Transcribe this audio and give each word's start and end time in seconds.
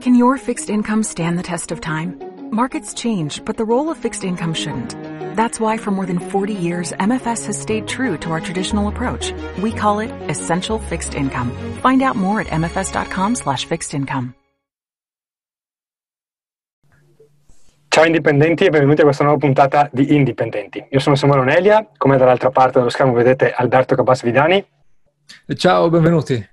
Can 0.00 0.14
your 0.14 0.38
fixed 0.38 0.70
income 0.70 1.02
stand 1.02 1.38
the 1.38 1.42
test 1.42 1.70
of 1.70 1.82
time? 1.82 2.18
Markets 2.50 2.94
change, 2.94 3.44
but 3.44 3.58
the 3.58 3.66
role 3.66 3.90
of 3.90 3.98
fixed 3.98 4.24
income 4.24 4.54
shouldn't. 4.54 4.96
That's 5.36 5.60
why 5.60 5.76
for 5.76 5.90
more 5.90 6.06
than 6.06 6.18
40 6.18 6.54
years, 6.54 6.92
MFS 6.92 7.44
has 7.46 7.60
stayed 7.60 7.86
true 7.86 8.16
to 8.18 8.30
our 8.30 8.40
traditional 8.40 8.88
approach. 8.88 9.34
We 9.60 9.72
call 9.72 10.00
it 10.00 10.10
Essential 10.26 10.78
Fixed 10.78 11.14
Income. 11.14 11.50
Find 11.82 12.00
out 12.00 12.16
more 12.16 12.40
at 12.40 12.46
mfs.com 12.46 13.34
slash 13.34 13.66
fixed 13.66 13.92
income. 13.92 14.32
Ciao 17.90 18.04
indipendenti 18.04 18.64
e 18.64 18.70
benvenuti 18.70 19.02
a 19.02 19.04
questa 19.04 19.24
nuova 19.24 19.38
puntata 19.38 19.90
di 19.92 20.14
Indipendenti. 20.14 20.82
Io 20.90 21.00
sono 21.00 21.14
Samuele 21.16 21.42
Onelia, 21.42 21.90
come 21.98 22.16
dall'altra 22.16 22.50
parte 22.50 22.78
dello 22.78 22.88
schermo 22.88 23.12
vedete 23.12 23.52
Alberto 23.52 23.96
Cabas 23.96 24.22
Vidani. 24.22 24.64
Ciao, 25.56 25.90
benvenuti. 25.90 26.49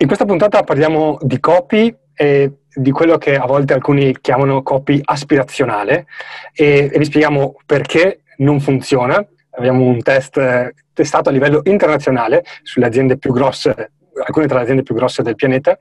In 0.00 0.06
questa 0.06 0.24
puntata 0.24 0.62
parliamo 0.62 1.18
di 1.20 1.40
copy 1.40 1.92
e 2.14 2.58
di 2.72 2.90
quello 2.92 3.18
che 3.18 3.36
a 3.36 3.46
volte 3.46 3.74
alcuni 3.74 4.16
chiamano 4.20 4.62
copy 4.62 5.00
aspirazionale 5.02 6.06
e, 6.52 6.88
e 6.92 6.98
vi 6.98 7.04
spieghiamo 7.04 7.56
perché 7.66 8.20
non 8.36 8.60
funziona. 8.60 9.26
Abbiamo 9.50 9.84
un 9.84 10.00
test 10.00 10.36
eh, 10.36 10.72
testato 10.92 11.30
a 11.30 11.32
livello 11.32 11.62
internazionale 11.64 12.44
sulle 12.62 12.86
aziende 12.86 13.18
più 13.18 13.32
grosse 13.32 13.92
alcune 14.24 14.46
tra 14.46 14.56
le 14.56 14.62
aziende 14.62 14.82
più 14.82 14.94
grosse 14.94 15.22
del 15.22 15.34
pianeta 15.34 15.78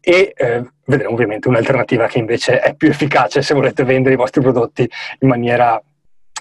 e 0.00 0.32
eh, 0.36 0.64
vedremo 0.86 1.12
ovviamente 1.12 1.48
un'alternativa 1.48 2.06
che 2.06 2.18
invece 2.18 2.60
è 2.60 2.74
più 2.74 2.88
efficace 2.88 3.42
se 3.42 3.54
volete 3.54 3.84
vendere 3.84 4.14
i 4.14 4.18
vostri 4.18 4.42
prodotti 4.42 4.88
in 5.20 5.28
maniera 5.28 5.80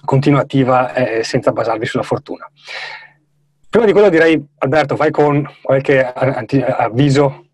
continuativa 0.05 0.93
e 0.93 1.23
senza 1.23 1.51
basarvi 1.51 1.85
sulla 1.85 2.03
fortuna. 2.03 2.47
Prima 3.73 3.87
di 3.87 3.91
quello 3.91 4.09
direi, 4.09 4.39
Alberto, 4.59 4.95
vai 4.95 5.09
con 5.09 5.49
qualche 5.63 6.05
avviso 6.05 7.47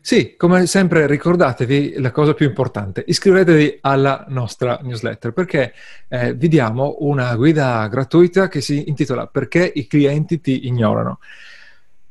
sì, 0.00 0.36
come 0.36 0.66
sempre 0.66 1.08
ricordatevi 1.08 1.94
la 1.98 2.12
cosa 2.12 2.32
più 2.32 2.46
importante, 2.46 3.02
iscrivetevi 3.04 3.78
alla 3.80 4.24
nostra 4.28 4.78
newsletter 4.80 5.32
perché 5.32 5.74
eh, 6.06 6.32
vi 6.32 6.46
diamo 6.46 6.98
una 7.00 7.34
guida 7.34 7.88
gratuita 7.88 8.46
che 8.46 8.60
si 8.60 8.88
intitola 8.88 9.26
Perché 9.26 9.68
i 9.74 9.88
clienti 9.88 10.40
ti 10.40 10.68
ignorano. 10.68 11.18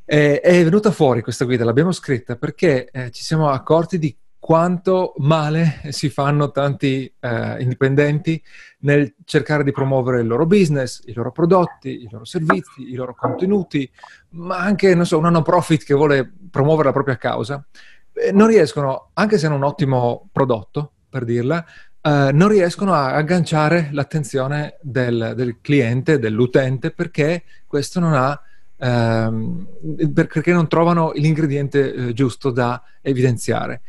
Eh, 0.04 0.40
è 0.40 0.62
venuta 0.62 0.90
fuori 0.90 1.22
questa 1.22 1.46
guida, 1.46 1.64
l'abbiamo 1.64 1.92
scritta 1.92 2.36
perché 2.36 2.90
eh, 2.90 3.10
ci 3.12 3.24
siamo 3.24 3.48
accorti 3.48 3.98
di 3.98 4.14
quanto 4.46 5.14
male 5.16 5.80
si 5.88 6.08
fanno 6.08 6.52
tanti 6.52 7.12
eh, 7.18 7.60
indipendenti 7.60 8.40
nel 8.82 9.12
cercare 9.24 9.64
di 9.64 9.72
promuovere 9.72 10.20
il 10.20 10.28
loro 10.28 10.46
business, 10.46 11.02
i 11.06 11.14
loro 11.14 11.32
prodotti, 11.32 12.04
i 12.04 12.08
loro 12.08 12.24
servizi, 12.24 12.92
i 12.92 12.94
loro 12.94 13.12
contenuti, 13.16 13.90
ma 14.34 14.58
anche, 14.58 14.94
non 14.94 15.04
so, 15.04 15.18
una 15.18 15.30
no 15.30 15.42
profit 15.42 15.82
che 15.82 15.94
vuole 15.94 16.32
promuovere 16.48 16.86
la 16.86 16.92
propria 16.94 17.16
causa. 17.16 17.66
Eh, 18.12 18.30
non 18.30 18.46
riescono, 18.46 19.10
anche 19.14 19.36
se 19.36 19.46
hanno 19.46 19.56
un 19.56 19.64
ottimo 19.64 20.28
prodotto, 20.30 20.92
per 21.08 21.24
dirla, 21.24 21.66
eh, 22.00 22.30
non 22.32 22.46
riescono 22.46 22.94
a 22.94 23.14
agganciare 23.14 23.88
l'attenzione 23.90 24.78
del, 24.80 25.32
del 25.34 25.58
cliente, 25.60 26.20
dell'utente, 26.20 26.92
perché 26.92 27.42
questo 27.66 27.98
non 27.98 28.12
ha 28.12 28.40
ehm, 28.78 30.12
perché 30.14 30.52
non 30.52 30.68
trovano 30.68 31.12
l'ingrediente 31.14 31.92
eh, 31.92 32.12
giusto 32.12 32.50
da 32.50 32.80
evidenziare. 33.00 33.82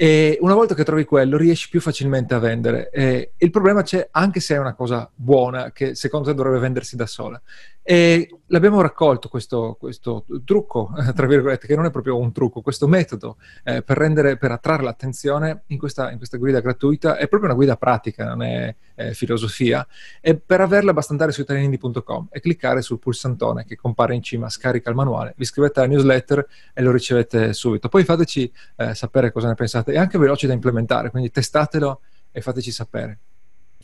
E 0.00 0.38
una 0.42 0.54
volta 0.54 0.76
che 0.76 0.84
trovi 0.84 1.04
quello, 1.04 1.36
riesci 1.36 1.68
più 1.68 1.80
facilmente 1.80 2.32
a 2.32 2.38
vendere. 2.38 2.88
E 2.90 3.32
il 3.36 3.50
problema 3.50 3.82
c'è 3.82 4.06
anche 4.12 4.38
se 4.38 4.54
è 4.54 4.58
una 4.58 4.74
cosa 4.74 5.10
buona, 5.12 5.72
che 5.72 5.96
secondo 5.96 6.28
te 6.28 6.36
dovrebbe 6.36 6.60
vendersi 6.60 6.94
da 6.94 7.06
sola. 7.06 7.42
E 7.90 8.28
l'abbiamo 8.48 8.82
raccolto 8.82 9.30
questo, 9.30 9.74
questo 9.80 10.26
trucco, 10.44 10.90
tra 11.16 11.26
virgolette, 11.26 11.66
che 11.66 11.74
non 11.74 11.86
è 11.86 11.90
proprio 11.90 12.18
un 12.18 12.32
trucco, 12.32 12.60
questo 12.60 12.86
metodo 12.86 13.38
eh, 13.64 13.80
per, 13.80 13.96
rendere, 13.96 14.36
per 14.36 14.50
attrarre 14.50 14.82
l'attenzione 14.82 15.62
in 15.68 15.78
questa, 15.78 16.10
in 16.10 16.18
questa, 16.18 16.36
guida 16.36 16.60
gratuita. 16.60 17.16
È 17.16 17.28
proprio 17.28 17.48
una 17.48 17.54
guida 17.54 17.76
pratica, 17.78 18.26
non 18.26 18.42
è 18.42 18.74
eh, 18.94 19.14
filosofia. 19.14 19.86
E 20.20 20.36
per 20.36 20.60
averla 20.60 20.92
basta 20.92 21.12
andare 21.12 21.32
su 21.32 21.40
italianindi.com 21.40 22.28
e 22.30 22.40
cliccare 22.40 22.82
sul 22.82 22.98
pulsantone 22.98 23.64
che 23.64 23.76
compare 23.76 24.14
in 24.14 24.22
cima, 24.22 24.50
scarica 24.50 24.90
il 24.90 24.94
manuale, 24.94 25.32
vi 25.34 25.44
iscrivete 25.44 25.80
alla 25.80 25.88
newsletter 25.88 26.46
e 26.74 26.82
lo 26.82 26.92
ricevete 26.92 27.54
subito. 27.54 27.88
Poi 27.88 28.04
fateci 28.04 28.52
eh, 28.76 28.94
sapere 28.94 29.32
cosa 29.32 29.48
ne 29.48 29.54
pensate. 29.54 29.94
È 29.94 29.96
anche 29.96 30.18
veloce 30.18 30.46
da 30.46 30.52
implementare, 30.52 31.08
quindi 31.08 31.30
testatelo 31.30 32.02
e 32.32 32.42
fateci 32.42 32.70
sapere. 32.70 33.20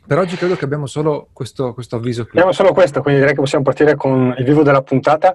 Per 0.07 0.19
oggi 0.19 0.37
credo 0.37 0.55
che 0.55 0.65
abbiamo 0.65 0.87
solo 0.87 1.29
questo, 1.33 1.73
questo, 1.73 1.97
avviso 1.97 2.23
qui. 2.25 2.33
Abbiamo 2.33 2.53
solo 2.53 2.73
questo, 2.73 3.01
quindi 3.01 3.21
direi 3.21 3.35
che 3.35 3.41
possiamo 3.41 3.65
partire 3.65 3.95
con 3.95 4.35
il 4.37 4.45
vivo 4.45 4.63
della 4.63 4.83
puntata. 4.83 5.35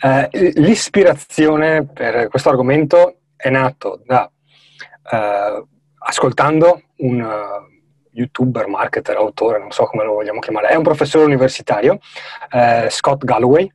Eh, 0.00 0.52
l'ispirazione 0.54 1.84
per 1.84 2.28
questo 2.28 2.48
argomento 2.48 3.18
è 3.36 3.50
nato 3.50 4.00
da 4.04 4.30
eh, 5.12 5.64
ascoltando 5.98 6.82
un 6.98 7.20
uh, 7.20 8.10
youtuber, 8.12 8.66
marketer, 8.68 9.16
autore, 9.16 9.58
non 9.58 9.70
so 9.70 9.84
come 9.84 10.04
lo 10.04 10.14
vogliamo 10.14 10.40
chiamare, 10.40 10.68
è 10.68 10.74
un 10.76 10.82
professore 10.82 11.24
universitario, 11.24 11.98
eh, 12.50 12.86
Scott 12.90 13.24
Galloway. 13.24 13.70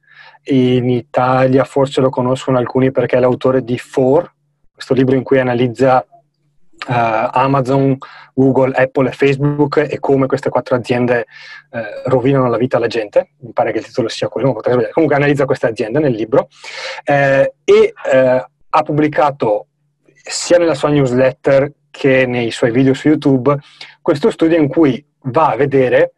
In 0.45 0.89
Italia 0.89 1.63
forse 1.65 2.01
lo 2.01 2.09
conoscono 2.09 2.57
alcuni 2.57 2.91
perché 2.91 3.17
è 3.17 3.19
l'autore 3.19 3.63
di 3.63 3.77
Four, 3.77 4.33
questo 4.73 4.95
libro 4.95 5.15
in 5.15 5.23
cui 5.23 5.39
analizza 5.39 6.03
uh, 6.87 7.29
Amazon, 7.31 7.97
Google, 8.33 8.73
Apple 8.73 9.09
e 9.09 9.11
Facebook 9.11 9.77
e 9.77 9.99
come 9.99 10.27
queste 10.27 10.49
quattro 10.49 10.75
aziende 10.75 11.25
uh, 11.71 12.09
rovinano 12.09 12.49
la 12.49 12.57
vita 12.57 12.77
alla 12.77 12.87
gente. 12.87 13.31
Mi 13.39 13.51
pare 13.53 13.71
che 13.71 13.79
il 13.79 13.85
titolo 13.85 14.07
sia 14.07 14.27
quello, 14.27 14.53
comunque 14.91 15.15
analizza 15.15 15.45
queste 15.45 15.67
aziende 15.67 15.99
nel 15.99 16.13
libro 16.13 16.47
uh, 17.05 17.53
e 17.63 17.93
ha 18.73 18.83
pubblicato 18.83 19.67
sia 20.13 20.57
nella 20.57 20.75
sua 20.75 20.89
newsletter 20.89 21.73
che 21.89 22.25
nei 22.25 22.51
suoi 22.51 22.71
video 22.71 22.93
su 22.93 23.09
YouTube 23.09 23.57
questo 24.01 24.29
studio 24.29 24.57
in 24.57 24.69
cui 24.69 25.03
va 25.23 25.49
a 25.49 25.55
vedere 25.57 26.13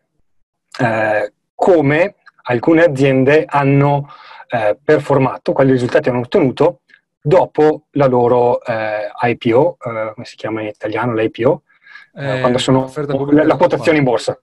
come 1.56 2.16
alcune 2.44 2.84
aziende 2.84 3.45
hanno 3.47 4.07
performato, 4.84 5.51
quali 5.51 5.72
risultati 5.72 6.09
hanno 6.09 6.19
ottenuto 6.19 6.81
dopo 7.25 7.85
la 7.91 8.07
loro 8.07 8.61
eh, 8.63 9.09
IPO, 9.22 9.78
eh, 9.79 10.11
come 10.13 10.25
si 10.25 10.35
chiama 10.35 10.61
in 10.61 10.67
italiano 10.67 11.13
l'IPO, 11.13 11.63
eh, 12.16 12.41
quando 12.41 12.57
sono 12.57 12.91
la, 13.31 13.45
la 13.45 13.56
quotazione 13.56 13.97
in 13.97 14.03
borsa. 14.03 14.39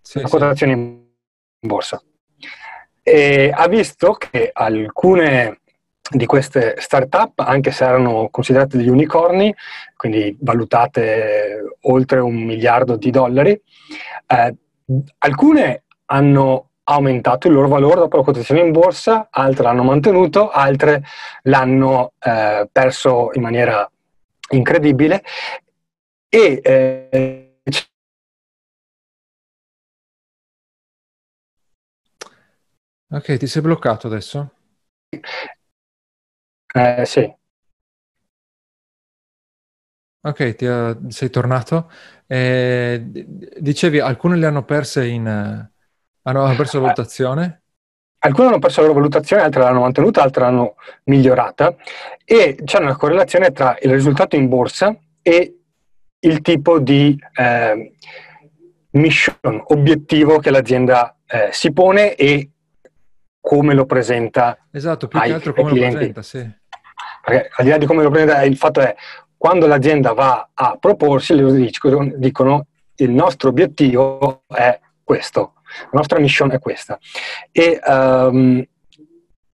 Sì, 0.00 0.20
la 0.20 0.26
sì. 0.26 0.30
quotazione 0.30 0.72
in 0.72 1.04
borsa. 1.60 2.02
E 3.02 3.52
ha 3.54 3.68
visto 3.68 4.14
che 4.14 4.50
alcune 4.52 5.60
di 6.10 6.26
queste 6.26 6.74
start-up, 6.78 7.38
anche 7.38 7.70
se 7.70 7.84
erano 7.84 8.28
considerate 8.30 8.76
degli 8.76 8.88
unicorni, 8.88 9.54
quindi 9.96 10.36
valutate 10.40 11.76
oltre 11.82 12.18
un 12.18 12.34
miliardo 12.34 12.96
di 12.96 13.10
dollari, 13.10 13.58
eh, 14.26 14.54
alcune 15.18 15.84
hanno 16.06 16.70
aumentato 16.84 17.48
il 17.48 17.54
loro 17.54 17.68
valore 17.68 17.96
dopo 17.96 18.16
la 18.16 18.22
quotazione 18.22 18.60
in 18.60 18.72
borsa, 18.72 19.28
altre 19.30 19.64
l'hanno 19.64 19.84
mantenuto, 19.84 20.50
altre 20.50 21.02
l'hanno 21.42 22.12
eh, 22.18 22.68
perso 22.70 23.30
in 23.32 23.42
maniera 23.42 23.88
incredibile 24.50 25.22
e 26.28 26.60
eh, 26.62 27.48
Ok, 33.14 33.36
ti 33.36 33.46
sei 33.46 33.62
bloccato 33.62 34.08
adesso? 34.08 34.50
Eh, 36.74 37.04
sì. 37.06 37.32
Ok, 40.22 40.54
ti, 40.56 40.64
uh, 40.64 41.08
sei 41.10 41.30
tornato. 41.30 41.90
Eh, 42.26 43.00
dicevi, 43.58 44.00
alcune 44.00 44.36
le 44.36 44.46
hanno 44.46 44.64
perse 44.64 45.06
in, 45.06 45.70
hanno 46.24 46.54
perso 46.56 46.78
la 46.78 46.82
valutazione? 46.84 47.62
Alcune 48.18 48.48
hanno 48.48 48.58
perso 48.58 48.80
la 48.80 48.86
loro 48.86 49.00
valutazione, 49.00 49.42
altre 49.42 49.60
l'hanno 49.60 49.80
mantenuta, 49.80 50.22
altre 50.22 50.44
l'hanno 50.44 50.76
migliorata 51.04 51.76
e 52.24 52.56
c'è 52.64 52.78
una 52.78 52.96
correlazione 52.96 53.52
tra 53.52 53.76
il 53.82 53.90
risultato 53.90 54.34
in 54.34 54.48
borsa 54.48 54.96
e 55.20 55.58
il 56.20 56.40
tipo 56.40 56.78
di 56.78 57.18
eh, 57.34 57.92
mission, 58.92 59.62
obiettivo 59.66 60.38
che 60.38 60.50
l'azienda 60.50 61.18
eh, 61.26 61.50
si 61.52 61.70
pone 61.72 62.14
e 62.14 62.50
come 63.40 63.74
lo 63.74 63.84
presenta 63.84 64.56
esatto, 64.70 65.06
più 65.06 65.20
che 65.20 65.32
altro 65.32 65.52
come 65.52 65.70
clienti. 65.70 65.92
lo 65.92 65.98
presenta, 65.98 66.22
sì. 66.22 66.50
Perché 67.22 67.50
al 67.56 67.64
di 67.64 67.70
là 67.70 67.76
di 67.76 67.84
come 67.84 68.02
lo 68.02 68.10
presenta, 68.10 68.42
il 68.42 68.56
fatto 68.56 68.80
è 68.80 68.94
quando 69.36 69.66
l'azienda 69.66 70.14
va 70.14 70.48
a 70.54 70.78
proporsi, 70.80 71.38
loro 71.38 71.52
dicono 72.16 72.66
il 72.96 73.10
nostro 73.10 73.50
obiettivo 73.50 74.44
è 74.46 74.80
questo 75.02 75.54
la 75.82 75.90
nostra 75.92 76.18
mission 76.18 76.52
è 76.52 76.58
questa. 76.58 76.98
E 77.50 77.80
um, 77.86 78.64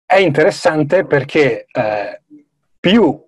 è 0.04 0.18
interessante 0.18 1.04
perché 1.04 1.66
eh, 1.70 2.20
più 2.78 3.24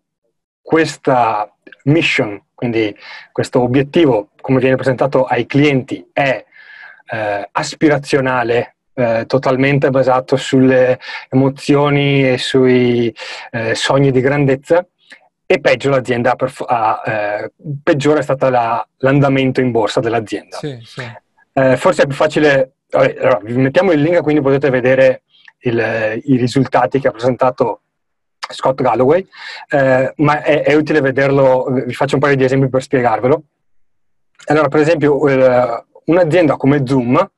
questa 0.61 1.53
mission, 1.85 2.43
quindi 2.55 2.97
questo 3.31 3.61
obiettivo, 3.61 4.31
come 4.41 4.61
viene 4.61 4.77
presentato 4.77 5.25
ai 5.25 5.47
clienti, 5.47 6.09
è 6.13 6.45
eh, 7.07 7.49
aspirazionale, 7.53 8.77
eh, 8.95 9.25
totalmente 9.27 9.91
basato 9.91 10.37
sulle 10.37 10.99
emozioni 11.29 12.29
e 12.29 12.39
sui 12.39 13.15
eh, 13.51 13.75
sogni 13.75 14.11
di 14.11 14.21
grandezza, 14.21 14.87
e 15.47 15.61
peggio 15.61 15.91
l'azienda 15.91 16.35
perf- 16.35 16.65
ha, 16.67 17.03
eh, 17.05 17.53
peggiore 17.83 18.21
è 18.21 18.23
stato 18.23 18.49
la, 18.49 18.87
l'andamento 18.99 19.61
in 19.61 19.71
borsa 19.71 20.01
dell'azienda. 20.01 20.57
Sì, 20.57 20.79
sì. 20.83 21.05
Eh, 21.53 21.77
forse 21.77 22.05
è 22.05 22.07
più 22.07 22.17
facile, 22.17 22.77
allora, 22.99 23.41
vi 23.43 23.57
mettiamo 23.57 23.93
il 23.93 24.03
link 24.03 24.23
quindi 24.23 24.43
potete 24.43 24.71
vedere 24.71 25.23
il, 25.61 26.21
i 26.25 26.37
risultati 26.37 27.01
che 27.01 27.09
ha 27.09 27.13
presentato 27.13 27.83
Scott 28.49 28.83
Galloway, 28.83 29.27
eh, 29.69 30.13
ma 30.17 30.43
è, 30.43 30.63
è, 30.63 30.75
utile 30.75 31.01
vederlo, 31.01 31.67
vi 31.87 31.95
faccio 31.95 32.17
un 32.17 32.21
paio 32.21 32.37
di 32.37 32.45
esempi 32.45 32.69
per 32.69 32.83
spiegarvelo. 32.83 33.43
Allora, 34.47 34.69
per 34.69 34.81
esempio, 34.81 35.19
un'azienda 36.05 36.57
come 36.57 36.83
Zoom, 36.85 37.31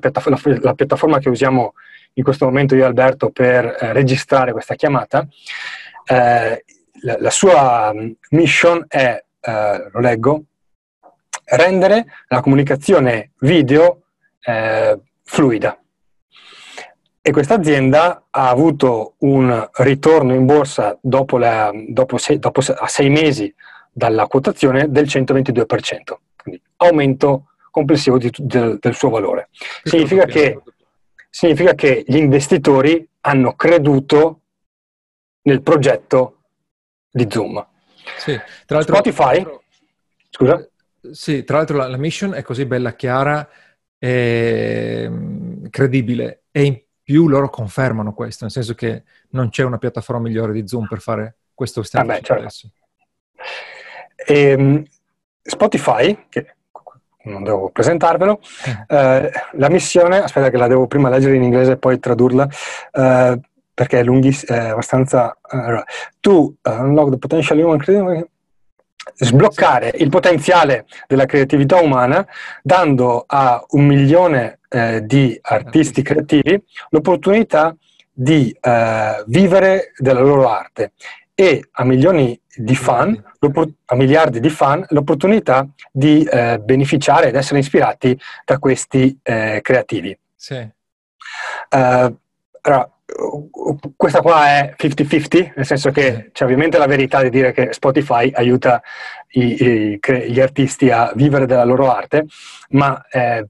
piattaforma, 0.00 0.38
la 0.60 0.74
piattaforma 0.74 1.18
che 1.18 1.28
usiamo 1.28 1.74
in 2.14 2.24
questo 2.24 2.44
momento 2.44 2.74
io 2.74 2.82
e 2.82 2.86
Alberto 2.86 3.30
per 3.30 3.64
eh, 3.64 3.92
registrare 3.92 4.52
questa 4.52 4.74
chiamata, 4.74 5.26
eh, 6.06 6.64
la, 7.02 7.16
la, 7.18 7.30
sua 7.30 7.92
mm, 7.94 8.10
mission 8.30 8.84
è, 8.88 9.22
eh, 9.40 9.88
lo 9.90 10.00
leggo, 10.00 10.42
rendere 11.44 12.06
la 12.28 12.40
comunicazione 12.40 13.32
video 13.40 14.01
eh, 14.42 14.98
fluida. 15.24 15.76
E 17.24 17.30
questa 17.30 17.54
azienda 17.54 18.26
ha 18.30 18.48
avuto 18.48 19.14
un 19.18 19.68
ritorno 19.74 20.34
in 20.34 20.44
borsa 20.44 20.98
dopo, 21.00 21.38
la, 21.38 21.70
dopo, 21.86 22.18
sei, 22.18 22.40
dopo 22.40 22.60
sei 22.60 23.10
mesi 23.10 23.54
dalla 23.92 24.26
quotazione 24.26 24.90
del 24.90 25.04
122%, 25.04 26.14
quindi 26.36 26.60
aumento 26.78 27.52
complessivo 27.70 28.18
di, 28.18 28.28
del, 28.36 28.78
del, 28.80 28.94
suo 28.94 29.10
valore. 29.10 29.50
Significa 29.84 30.24
che, 30.24 30.60
significa 31.30 31.74
che 31.74 32.02
gli 32.04 32.16
investitori 32.16 33.08
hanno 33.20 33.54
creduto 33.54 34.40
nel 35.42 35.62
progetto 35.62 36.42
di 37.08 37.28
Zoom. 37.30 37.64
Sì, 38.18 38.34
tra 38.66 38.78
l'altro, 38.78 38.96
Spotify, 38.96 39.46
scusa? 40.28 40.68
Sì, 41.12 41.44
tra 41.44 41.58
l'altro 41.58 41.76
la, 41.76 41.86
la 41.86 41.96
mission 41.96 42.34
è 42.34 42.42
così 42.42 42.64
bella, 42.66 42.94
chiara 42.94 43.48
e 44.04 45.06
mm, 45.08 45.66
credibile 45.70 46.42
e 46.50 46.64
in 46.64 46.80
più 47.04 47.28
loro 47.28 47.48
confermano 47.48 48.12
questo, 48.12 48.42
nel 48.42 48.52
senso 48.52 48.74
che 48.74 49.04
non 49.30 49.48
c'è 49.48 49.62
una 49.62 49.78
piattaforma 49.78 50.22
migliore 50.22 50.52
di 50.52 50.66
Zoom 50.66 50.88
per 50.88 51.00
fare 51.00 51.36
questo 51.54 51.82
che 51.82 51.86
stiamo 51.86 52.10
ah 52.10 52.14
beh, 52.14 52.20
certo. 52.20 52.42
adesso. 52.42 52.70
Ehm, 54.26 54.84
Spotify, 55.40 56.26
che 56.28 56.56
non 57.24 57.44
devo 57.44 57.70
presentarvelo, 57.70 58.40
eh. 58.66 58.96
eh, 58.96 59.30
la 59.52 59.70
missione, 59.70 60.20
aspetta 60.20 60.50
che 60.50 60.56
la 60.56 60.66
devo 60.66 60.88
prima 60.88 61.08
leggere 61.08 61.36
in 61.36 61.44
inglese 61.44 61.72
e 61.72 61.76
poi 61.76 62.00
tradurla, 62.00 62.48
eh, 62.90 63.40
perché 63.72 64.00
è 64.00 64.02
lunghissima, 64.02 64.56
è 64.56 64.68
abbastanza... 64.70 65.38
Uh, 65.48 65.80
to 66.18 66.54
unlock 66.64 67.10
the 67.10 67.18
potential 67.18 67.56
human 67.56 67.78
creativity, 67.78 68.28
sbloccare 69.14 69.92
il 69.96 70.08
potenziale 70.08 70.86
della 71.06 71.26
creatività 71.26 71.80
umana 71.80 72.26
dando 72.62 73.24
a 73.26 73.64
un 73.70 73.84
milione 73.84 74.60
eh, 74.68 75.04
di 75.04 75.38
artisti 75.42 76.02
creativi 76.02 76.62
l'opportunità 76.90 77.76
di 78.12 78.54
eh, 78.60 79.24
vivere 79.26 79.92
della 79.96 80.20
loro 80.20 80.48
arte 80.48 80.92
e 81.34 81.68
a 81.72 81.84
milioni 81.84 82.38
di 82.54 82.76
fan, 82.76 83.20
a 83.86 83.94
miliardi 83.94 84.38
di 84.38 84.50
fan, 84.50 84.84
l'opportunità 84.90 85.66
di 85.90 86.22
eh, 86.24 86.58
beneficiare 86.58 87.28
ed 87.28 87.36
essere 87.36 87.60
ispirati 87.60 88.18
da 88.44 88.58
questi 88.58 89.18
eh, 89.22 89.60
creativi. 89.62 90.16
Sì. 90.36 90.68
Allora, 91.70 92.88
questa 93.96 94.20
qua 94.20 94.46
è 94.46 94.74
50-50, 94.76 95.52
nel 95.56 95.66
senso 95.66 95.90
che 95.90 96.30
c'è 96.32 96.44
ovviamente 96.44 96.78
la 96.78 96.86
verità 96.86 97.22
di 97.22 97.30
dire 97.30 97.52
che 97.52 97.72
Spotify 97.72 98.30
aiuta 98.34 98.82
i, 99.32 99.98
i, 99.98 100.00
gli 100.28 100.40
artisti 100.40 100.90
a 100.90 101.12
vivere 101.14 101.46
della 101.46 101.64
loro 101.64 101.90
arte, 101.90 102.26
ma 102.70 103.04
eh, 103.10 103.46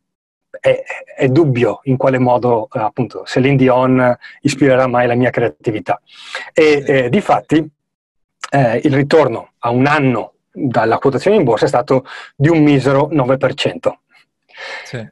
è, 0.61 0.83
è, 1.17 1.29
dubbio 1.29 1.81
in 1.85 1.97
quale 1.97 2.19
modo, 2.19 2.69
appunto, 2.71 3.25
Celine 3.25 3.57
Dion 3.57 4.17
ispirerà 4.43 4.87
mai 4.87 5.07
la 5.07 5.15
mia 5.15 5.31
creatività. 5.31 6.01
E 6.53 6.85
eh, 6.87 7.09
di 7.09 7.21
fatti 7.21 7.69
eh, 8.51 8.81
il 8.85 8.93
ritorno 8.93 9.53
a 9.59 9.71
un 9.71 9.87
anno 9.87 10.35
dalla 10.53 10.99
quotazione 10.99 11.37
in 11.37 11.45
borsa 11.45 11.65
è 11.65 11.69
stato 11.69 12.05
di 12.37 12.49
un 12.49 12.63
misero 12.63 13.09
9%. 13.11 13.93
Sì. 14.85 15.09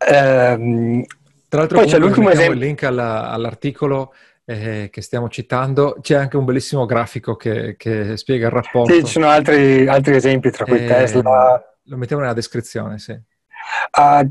Eh, 0.00 1.04
tra 1.48 1.60
l'altro, 1.60 1.78
poi 1.78 1.88
c'è 1.88 1.98
l'ultimo 1.98 2.30
esempio. 2.30 2.52
il 2.52 2.58
link 2.58 2.82
alla, 2.82 3.30
all'articolo 3.30 4.12
eh, 4.44 4.88
che 4.90 5.02
stiamo 5.02 5.28
citando. 5.28 5.98
C'è 6.00 6.14
anche 6.14 6.36
un 6.36 6.44
bellissimo 6.44 6.86
grafico 6.86 7.36
che, 7.36 7.76
che 7.76 8.16
spiega 8.16 8.46
il 8.46 8.52
rapporto. 8.52 8.92
Sì, 8.92 9.04
ci 9.04 9.12
sono 9.12 9.28
altri, 9.28 9.86
altri 9.86 10.16
esempi, 10.16 10.50
tra 10.50 10.64
cui 10.64 10.84
eh, 10.84 10.86
Tesla. 10.86 11.62
Lo 11.84 11.96
mettiamo 11.96 12.22
nella 12.22 12.34
descrizione, 12.34 12.98
sì. 12.98 13.12
Uh, 13.12 14.30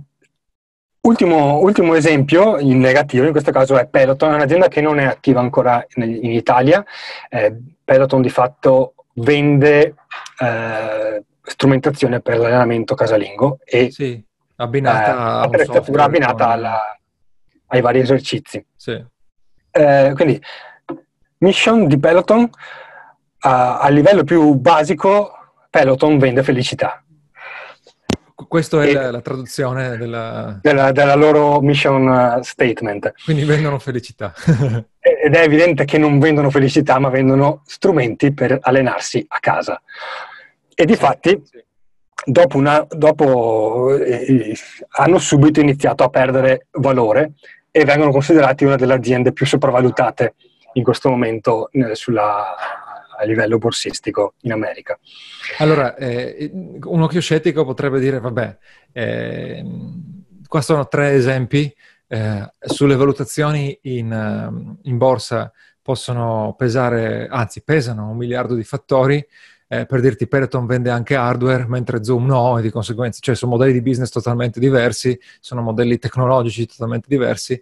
ultimo, 1.01 1.59
ultimo, 1.59 1.93
esempio 1.93 2.57
in 2.57 2.79
negativo, 2.79 3.25
in 3.25 3.31
questo 3.31 3.51
caso 3.51 3.77
è 3.77 3.87
Peloton, 3.87 4.33
un'azienda 4.33 4.67
che 4.67 4.81
non 4.81 4.99
è 4.99 5.05
attiva 5.05 5.39
ancora 5.39 5.85
in, 5.95 6.03
in 6.03 6.31
Italia. 6.31 6.83
Eh, 7.29 7.55
Peloton 7.83 8.21
di 8.21 8.29
fatto 8.29 8.93
vende 9.13 9.95
eh, 10.39 11.23
strumentazione 11.41 12.21
per 12.21 12.39
l'allenamento 12.39 12.95
casalingo 12.95 13.59
e 13.63 13.89
sì, 13.91 14.23
abbinata 14.57 15.43
eh, 15.43 15.45
attrezzatura 15.45 16.03
abbinata 16.03 16.49
alla, 16.49 16.96
ai 17.67 17.81
vari 17.81 17.99
esercizi. 17.99 18.63
Sì. 18.75 19.03
Eh, 19.71 20.11
quindi, 20.15 20.41
mission 21.39 21.87
di 21.87 21.99
Peloton, 21.99 22.41
uh, 22.41 22.49
a 23.39 23.87
livello 23.89 24.23
più 24.23 24.53
basico, 24.55 25.31
Peloton 25.69 26.17
vende 26.17 26.43
felicità. 26.43 27.01
Questa 28.33 28.83
è 28.83 28.93
la, 28.93 29.11
la, 29.11 29.21
traduzione 29.21 29.97
della... 29.97 30.59
Della, 30.61 30.91
della... 30.91 31.15
loro 31.15 31.59
mission 31.59 32.07
uh, 32.07 32.41
statement. 32.41 33.13
Quindi 33.23 33.43
vendono 33.43 33.79
felicità. 33.79 34.33
Ed 34.99 35.33
è 35.33 35.41
evidente 35.41 35.85
che 35.85 35.97
non 35.97 36.19
vendono 36.19 36.49
felicità, 36.49 36.99
ma 36.99 37.09
vendono 37.09 37.63
strumenti 37.65 38.33
per 38.33 38.57
allenarsi 38.61 39.25
a 39.27 39.39
casa. 39.39 39.81
E 40.73 40.85
di 40.85 40.95
fatti, 40.95 41.41
sì 41.43 41.65
dopo, 42.29 42.57
una, 42.57 42.85
dopo 42.89 43.95
eh, 43.95 44.53
hanno 44.97 45.17
subito 45.17 45.61
iniziato 45.61 46.03
a 46.03 46.09
perdere 46.09 46.67
valore 46.71 47.33
e 47.71 47.85
vengono 47.85 48.11
considerati 48.11 48.65
una 48.65 48.75
delle 48.75 48.93
aziende 48.93 49.31
più 49.31 49.45
sopravvalutate 49.45 50.35
in 50.73 50.83
questo 50.83 51.09
momento 51.09 51.69
eh, 51.71 51.95
sulla, 51.95 52.53
a 53.17 53.23
livello 53.23 53.57
borsistico 53.57 54.33
in 54.41 54.51
America. 54.51 54.99
Allora, 55.59 55.95
eh, 55.95 56.51
un 56.83 57.01
occhio 57.01 57.21
scettico 57.21 57.63
potrebbe 57.63 57.99
dire, 57.99 58.19
vabbè, 58.19 58.57
eh, 58.91 59.63
qua 60.47 60.61
sono 60.61 60.87
tre 60.87 61.13
esempi, 61.13 61.73
eh, 62.09 62.51
sulle 62.59 62.95
valutazioni 62.95 63.77
in, 63.83 64.11
eh, 64.11 64.89
in 64.89 64.97
borsa 64.97 65.51
possono 65.81 66.55
pesare, 66.57 67.27
anzi 67.29 67.63
pesano 67.63 68.09
un 68.09 68.17
miliardo 68.17 68.53
di 68.53 68.63
fattori, 68.63 69.25
eh, 69.67 69.85
per 69.85 69.99
dirti 69.99 70.27
Peloton 70.27 70.65
vende 70.65 70.89
anche 70.89 71.15
hardware, 71.15 71.67
mentre 71.67 72.03
Zoom 72.03 72.25
no, 72.25 72.57
e 72.57 72.61
di 72.61 72.69
conseguenza, 72.69 73.19
cioè 73.21 73.35
sono 73.35 73.51
modelli 73.51 73.73
di 73.73 73.81
business 73.81 74.09
totalmente 74.09 74.59
diversi, 74.59 75.19
sono 75.39 75.61
modelli 75.61 75.97
tecnologici 75.97 76.65
totalmente 76.65 77.07
diversi. 77.09 77.61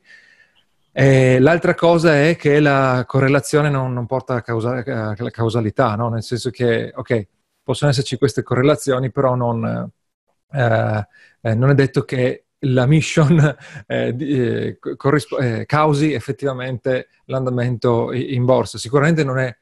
E 0.92 1.40
l'altra 1.40 1.76
cosa 1.76 2.16
è 2.16 2.36
che 2.38 2.60
la 2.60 3.04
correlazione 3.06 3.70
non, 3.70 3.92
non 3.92 4.06
porta 4.06 4.34
alla, 4.34 4.42
causa, 4.42 4.82
alla 4.86 5.30
causalità, 5.30 5.96
no? 5.96 6.10
nel 6.10 6.24
senso 6.24 6.52
che, 6.52 6.92
ok, 6.96 7.28
possono 7.64 7.92
esserci 7.92 8.18
queste 8.18 8.44
correlazioni, 8.44 9.12
però 9.12 9.36
non, 9.36 9.92
eh, 10.52 11.08
eh, 11.42 11.56
non 11.56 11.70
è 11.70 11.74
detto 11.74 12.04
che 12.06 12.46
la 12.60 12.86
mission 12.86 13.38
eh, 13.88 14.16
eh 14.18 14.80
corrisp- 14.96 15.40
eh, 15.40 15.66
causi 15.66 16.14
effettivamente 16.14 17.10
l'andamento 17.26 18.14
in 18.14 18.46
borsa. 18.46 18.78
Sicuramente 18.78 19.24
non 19.24 19.40
è 19.40 19.56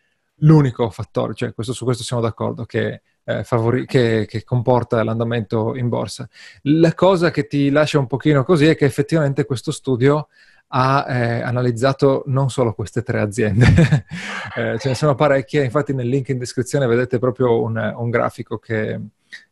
l'unico 0.43 0.89
fattore, 0.89 1.33
cioè 1.33 1.53
questo, 1.53 1.73
su 1.73 1.83
questo 1.83 2.03
siamo 2.03 2.21
d'accordo, 2.21 2.65
che, 2.65 3.01
eh, 3.23 3.43
favori- 3.43 3.85
che, 3.85 4.25
che, 4.27 4.43
comporta 4.43 5.03
l'andamento 5.03 5.75
in 5.75 5.89
borsa. 5.89 6.27
La 6.63 6.93
cosa 6.93 7.31
che 7.31 7.47
ti 7.47 7.69
lascia 7.69 7.99
un 7.99 8.07
pochino 8.07 8.43
così 8.43 8.67
è 8.67 8.75
che 8.75 8.85
effettivamente 8.85 9.45
questo 9.45 9.71
studio 9.71 10.27
ha 10.75 11.05
eh, 11.07 11.41
analizzato 11.41 12.23
non 12.27 12.49
solo 12.49 12.73
queste 12.73 13.03
tre 13.03 13.19
aziende, 13.21 13.65
eh, 14.57 14.77
ce 14.79 14.89
ne 14.89 14.95
sono 14.95 15.15
parecchie, 15.15 15.63
infatti 15.63 15.93
nel 15.93 16.07
link 16.07 16.29
in 16.29 16.39
descrizione 16.39 16.87
vedete 16.87 17.19
proprio 17.19 17.61
un, 17.61 17.93
un 17.95 18.09
grafico 18.09 18.57
che 18.57 18.99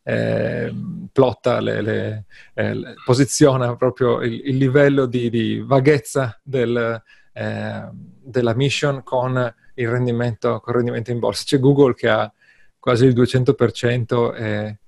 eh, 0.04 0.74
plotta, 1.12 1.60
le, 1.60 1.82
le, 1.82 2.26
eh, 2.56 2.96
posiziona 3.06 3.76
proprio 3.76 4.22
il, 4.22 4.42
il 4.46 4.58
livello 4.58 5.06
di, 5.06 5.30
di 5.30 5.60
vaghezza 5.60 6.40
del, 6.42 7.02
eh, 7.34 7.90
della 7.92 8.56
mission 8.56 9.04
con 9.04 9.54
il 9.82 9.90
rendimento, 9.90 10.60
con 10.60 10.74
il 10.74 10.80
rendimento 10.80 11.12
in 11.12 11.20
borsa. 11.20 11.44
C'è 11.46 11.60
Google 11.60 11.94
che 11.94 12.10
ha 12.10 12.32
quasi 12.80 13.06
il 13.06 13.16
200% 13.16 14.36
e, 14.36 14.80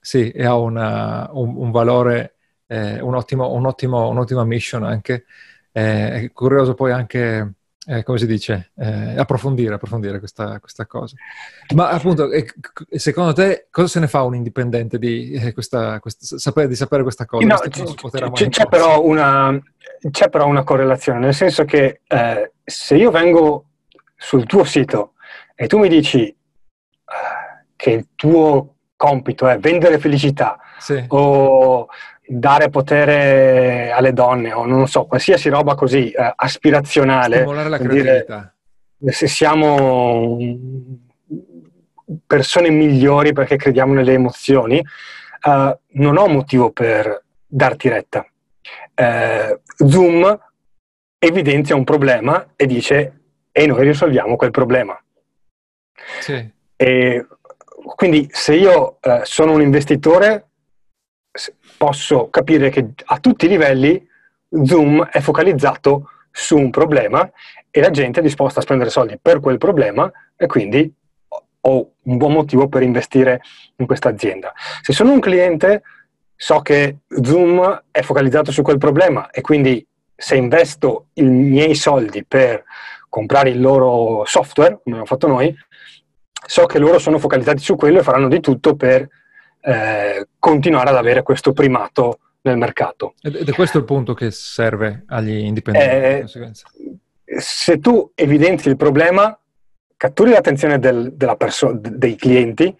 sì, 0.00 0.30
e 0.30 0.44
ha 0.44 0.56
una, 0.56 1.28
un, 1.32 1.56
un, 1.56 1.70
valore, 1.70 2.36
eh, 2.66 3.00
un 3.00 3.14
ottimo, 3.14 3.52
un 3.52 3.66
ottimo, 3.66 4.08
un'ottima 4.08 4.44
mission 4.44 4.84
anche. 4.84 5.24
Eh, 5.72 6.12
è 6.12 6.32
curioso 6.32 6.74
poi 6.74 6.92
anche 6.92 7.54
eh, 7.90 8.02
come 8.02 8.18
si 8.18 8.26
dice, 8.26 8.72
eh, 8.76 9.14
approfondire, 9.16 9.74
approfondire 9.74 10.18
questa, 10.18 10.60
questa, 10.60 10.84
cosa. 10.84 11.16
Ma 11.74 11.88
appunto, 11.88 12.28
secondo 12.90 13.32
te 13.32 13.68
cosa 13.70 13.88
se 13.88 14.00
ne 14.00 14.08
fa 14.08 14.24
un 14.24 14.34
indipendente 14.34 14.98
di, 14.98 15.32
eh, 15.32 15.54
questa, 15.54 15.98
questa, 15.98 16.36
sapere, 16.36 16.68
di 16.68 16.74
sapere 16.74 17.02
questa 17.02 17.24
cosa? 17.24 17.46
No, 17.46 17.56
c'è, 17.56 18.48
c'è, 18.50 18.66
però 18.66 19.02
una, 19.02 19.58
c'è, 20.10 20.28
però 20.28 20.46
una, 20.46 20.64
correlazione, 20.64 21.20
nel 21.20 21.34
senso 21.34 21.64
che 21.64 22.02
eh, 22.06 22.52
se 22.62 22.94
io 22.94 23.10
vengo 23.10 23.67
sul 24.18 24.44
tuo 24.46 24.64
sito 24.64 25.12
e 25.54 25.68
tu 25.68 25.78
mi 25.78 25.88
dici 25.88 26.26
eh, 26.26 26.34
che 27.76 27.90
il 27.90 28.08
tuo 28.16 28.74
compito 28.96 29.46
è 29.46 29.58
vendere 29.58 29.98
felicità 29.98 30.58
sì. 30.78 31.04
o 31.08 31.86
dare 32.26 32.68
potere 32.68 33.90
alle 33.90 34.12
donne 34.12 34.52
o 34.52 34.66
non 34.66 34.88
so, 34.88 35.06
qualsiasi 35.06 35.48
roba 35.48 35.74
così 35.74 36.10
eh, 36.10 36.32
aspirazionale. 36.34 37.36
Stimolare 37.36 37.68
la 37.68 37.78
creatività. 37.78 38.54
Dire, 38.98 39.12
se 39.12 39.28
siamo 39.28 40.36
persone 42.26 42.70
migliori 42.70 43.32
perché 43.32 43.56
crediamo 43.56 43.94
nelle 43.94 44.12
emozioni, 44.12 44.78
eh, 44.78 45.78
non 45.86 46.16
ho 46.16 46.26
motivo 46.26 46.70
per 46.72 47.22
darti 47.46 47.88
retta. 47.88 48.26
Eh, 48.94 49.60
Zoom 49.86 50.38
evidenzia 51.18 51.76
un 51.76 51.84
problema 51.84 52.52
e 52.56 52.66
dice 52.66 53.17
e 53.58 53.66
noi 53.66 53.82
risolviamo 53.82 54.36
quel 54.36 54.52
problema. 54.52 54.96
Sì. 56.20 56.48
E 56.76 57.26
quindi 57.96 58.28
se 58.30 58.54
io 58.54 58.98
eh, 59.00 59.22
sono 59.24 59.52
un 59.52 59.60
investitore 59.60 60.46
posso 61.76 62.30
capire 62.30 62.70
che 62.70 62.90
a 63.04 63.18
tutti 63.18 63.46
i 63.46 63.48
livelli 63.48 64.08
Zoom 64.62 65.04
è 65.06 65.18
focalizzato 65.18 66.08
su 66.30 66.56
un 66.56 66.70
problema 66.70 67.28
e 67.68 67.80
la 67.80 67.90
gente 67.90 68.20
è 68.20 68.22
disposta 68.22 68.60
a 68.60 68.62
spendere 68.62 68.90
soldi 68.90 69.18
per 69.20 69.40
quel 69.40 69.58
problema 69.58 70.08
e 70.36 70.46
quindi 70.46 70.94
ho 71.60 71.90
un 72.00 72.16
buon 72.16 72.32
motivo 72.32 72.68
per 72.68 72.82
investire 72.82 73.40
in 73.74 73.86
questa 73.86 74.08
azienda. 74.08 74.52
Se 74.82 74.92
sono 74.92 75.10
un 75.10 75.18
cliente 75.18 75.82
so 76.36 76.60
che 76.60 76.98
Zoom 77.22 77.82
è 77.90 78.02
focalizzato 78.02 78.52
su 78.52 78.62
quel 78.62 78.78
problema 78.78 79.30
e 79.30 79.40
quindi 79.40 79.84
se 80.14 80.36
investo 80.36 81.08
i 81.14 81.22
miei 81.22 81.74
soldi 81.74 82.24
per 82.24 82.64
comprare 83.08 83.50
il 83.50 83.60
loro 83.60 84.24
software, 84.26 84.80
come 84.82 84.96
abbiamo 84.96 85.06
fatto 85.06 85.26
noi, 85.26 85.54
so 86.46 86.66
che 86.66 86.78
loro 86.78 86.98
sono 86.98 87.18
focalizzati 87.18 87.58
su 87.58 87.76
quello 87.76 88.00
e 88.00 88.02
faranno 88.02 88.28
di 88.28 88.40
tutto 88.40 88.76
per 88.76 89.06
eh, 89.60 90.28
continuare 90.38 90.90
ad 90.90 90.96
avere 90.96 91.22
questo 91.22 91.52
primato 91.52 92.20
nel 92.42 92.56
mercato. 92.56 93.14
Ed 93.20 93.48
è 93.48 93.52
questo 93.52 93.78
il 93.78 93.84
punto 93.84 94.14
che 94.14 94.30
serve 94.30 95.04
agli 95.06 95.36
indipendenti. 95.36 96.30
Eh, 96.34 97.40
se 97.40 97.78
tu 97.78 98.10
evidenzi 98.14 98.68
il 98.68 98.76
problema, 98.76 99.38
catturi 99.96 100.30
l'attenzione 100.30 100.78
del, 100.78 101.14
perso- 101.36 101.78
dei 101.78 102.16
clienti 102.16 102.74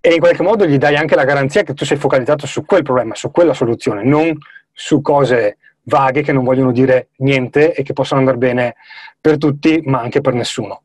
e 0.00 0.12
in 0.12 0.20
qualche 0.20 0.42
modo 0.42 0.66
gli 0.66 0.76
dai 0.76 0.96
anche 0.96 1.14
la 1.14 1.24
garanzia 1.24 1.62
che 1.62 1.74
tu 1.74 1.84
sei 1.84 1.96
focalizzato 1.96 2.46
su 2.46 2.64
quel 2.64 2.82
problema, 2.82 3.14
su 3.14 3.30
quella 3.30 3.54
soluzione, 3.54 4.04
non 4.04 4.36
su 4.72 5.00
cose 5.00 5.56
vaghe 5.86 6.22
che 6.22 6.32
non 6.32 6.44
vogliono 6.44 6.72
dire 6.72 7.08
niente 7.18 7.74
e 7.74 7.82
che 7.82 7.92
possono 7.92 8.20
andare 8.20 8.38
bene 8.38 8.76
per 9.20 9.38
tutti, 9.38 9.80
ma 9.84 10.00
anche 10.00 10.20
per 10.20 10.34
nessuno. 10.34 10.82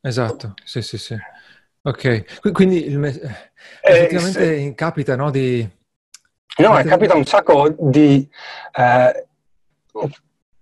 Esatto, 0.00 0.54
sì, 0.64 0.82
sì, 0.82 0.98
sì. 0.98 1.16
Ok, 1.82 2.52
quindi 2.52 2.86
il 2.86 2.98
me- 2.98 3.18
eh, 3.82 3.92
effettivamente 3.92 4.58
se... 4.58 4.74
capita, 4.74 5.16
no, 5.16 5.30
di... 5.30 5.68
No, 6.58 6.82
capita 6.84 7.14
un 7.14 7.24
sacco 7.24 7.74
di... 7.78 8.28
Eh, 8.72 9.26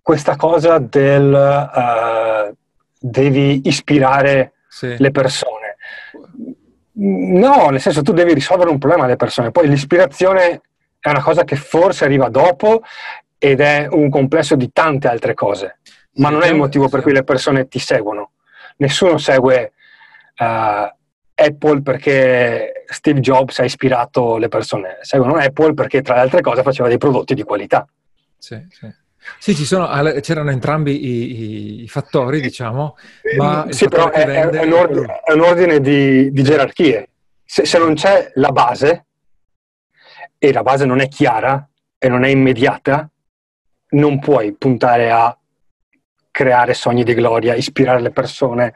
questa 0.02 0.36
cosa 0.36 0.78
del... 0.78 1.32
Uh, 1.32 2.56
devi 2.98 3.62
ispirare 3.64 4.54
sì. 4.68 4.96
le 4.98 5.10
persone. 5.10 5.76
No, 6.98 7.68
nel 7.68 7.80
senso 7.80 8.02
tu 8.02 8.12
devi 8.12 8.34
risolvere 8.34 8.70
un 8.70 8.78
problema 8.78 9.04
alle 9.04 9.16
persone, 9.16 9.50
poi 9.50 9.68
l'ispirazione 9.68 10.62
è 10.98 11.10
una 11.10 11.22
cosa 11.22 11.44
che 11.44 11.56
forse 11.56 12.04
arriva 12.04 12.28
dopo 12.28 12.82
ed 13.38 13.60
è 13.60 13.86
un 13.90 14.08
complesso 14.08 14.56
di 14.56 14.70
tante 14.72 15.08
altre 15.08 15.34
cose, 15.34 15.78
ma 16.14 16.30
non 16.30 16.42
è 16.42 16.48
il 16.48 16.56
motivo 16.56 16.88
per 16.88 17.02
cui 17.02 17.12
le 17.12 17.24
persone 17.24 17.68
ti 17.68 17.78
seguono. 17.78 18.32
Nessuno 18.78 19.18
segue 19.18 19.72
uh, 20.38 20.94
Apple 21.34 21.82
perché 21.82 22.84
Steve 22.86 23.20
Jobs 23.20 23.58
ha 23.58 23.64
ispirato 23.64 24.36
le 24.38 24.48
persone, 24.48 24.98
seguono 25.02 25.36
Apple 25.36 25.74
perché 25.74 26.02
tra 26.02 26.14
le 26.14 26.20
altre 26.20 26.40
cose 26.40 26.62
faceva 26.62 26.88
dei 26.88 26.98
prodotti 26.98 27.34
di 27.34 27.42
qualità. 27.42 27.86
Sì, 28.38 28.58
sì. 28.70 29.54
sì 29.54 29.64
sono, 29.66 29.88
c'erano 30.20 30.50
entrambi 30.50 31.04
i, 31.04 31.82
i, 31.82 31.88
fattori, 31.88 32.40
diciamo, 32.40 32.96
ma... 33.36 33.66
Sì, 33.70 33.88
però 33.88 34.10
è, 34.10 34.24
è, 34.24 34.64
un 34.64 34.72
ordine, 34.72 35.20
è, 35.24 35.32
un 35.32 35.40
ordine, 35.40 35.80
di, 35.80 36.30
di 36.30 36.42
gerarchie. 36.42 37.08
Se, 37.44 37.64
se 37.64 37.78
non 37.78 37.94
c'è 37.94 38.30
la 38.34 38.50
base, 38.50 39.06
e 40.38 40.52
la 40.52 40.62
base 40.62 40.84
non 40.84 41.00
è 41.00 41.08
chiara 41.08 41.68
e 41.98 42.08
non 42.08 42.24
è 42.24 42.28
immediata, 42.28 43.10
non 43.96 44.18
puoi 44.18 44.52
puntare 44.52 45.10
a 45.10 45.36
creare 46.30 46.74
sogni 46.74 47.02
di 47.02 47.14
gloria, 47.14 47.54
ispirare 47.54 48.00
le 48.00 48.10
persone, 48.10 48.74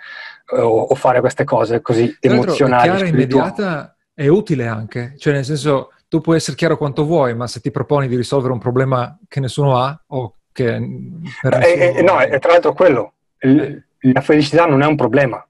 o, 0.53 0.81
o 0.83 0.95
fare 0.95 1.21
queste 1.21 1.45
cose 1.45 1.81
così 1.81 2.17
emozionali. 2.21 2.91
Chiara 2.91 3.07
immediata 3.07 3.97
è 4.15 4.27
utile 4.27 4.67
anche, 4.67 5.15
cioè 5.19 5.35
nel 5.35 5.45
senso 5.45 5.93
tu 6.09 6.21
puoi 6.21 6.37
essere 6.37 6.57
chiaro 6.57 6.77
quanto 6.77 7.05
vuoi, 7.05 7.35
ma 7.35 7.47
se 7.47 7.61
ti 7.61 7.71
proponi 7.71 8.09
di 8.09 8.17
risolvere 8.17 8.53
un 8.53 8.59
problema 8.59 9.17
che 9.29 9.41
nessuno 9.41 9.77
ha 9.79 9.99
o 10.09 10.37
che 10.53 10.75
eh, 10.75 11.95
eh, 11.97 12.03
no, 12.03 12.19
è 12.19 12.39
tra 12.39 12.53
l'altro 12.53 12.73
quello. 12.73 13.15
Eh. 13.39 13.85
La 14.13 14.21
felicità 14.21 14.67
non 14.67 14.83
è 14.83 14.87
un 14.87 14.97
problema. 14.97 15.45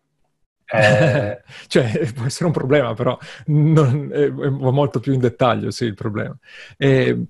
Eh... 0.72 1.42
cioè, 1.66 2.12
può 2.14 2.26
essere 2.26 2.44
un 2.44 2.52
problema, 2.52 2.94
però 2.94 3.18
non, 3.46 4.08
è, 4.12 4.26
è 4.26 4.30
molto 4.30 5.00
più 5.00 5.12
in 5.12 5.18
dettaglio, 5.18 5.72
sì, 5.72 5.84
il 5.84 5.94
problema. 5.94 6.36
E, 6.76 7.24